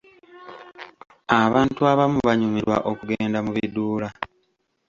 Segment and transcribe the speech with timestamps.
[1.43, 4.09] Abantu abamu banyumirwa okugenda mu biduula.